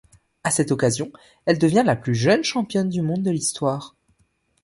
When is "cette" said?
0.49-0.71